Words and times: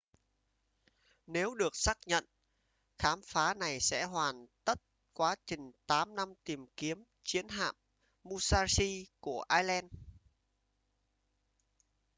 nếu 1.27 1.53
được 1.55 1.75
xác 1.75 1.97
nhận 2.05 2.25
khám 2.97 3.21
phá 3.25 3.53
này 3.53 3.79
sẽ 3.79 4.03
hoàn 4.03 4.47
tất 4.65 4.81
quá 5.13 5.35
trình 5.45 5.71
8 5.87 6.15
năm 6.15 6.33
tìm 6.43 6.65
kiếm 6.77 7.03
chiến 7.23 7.47
hạm 7.49 7.75
musashi 8.23 9.05
của 9.19 9.41
allen 9.47 9.87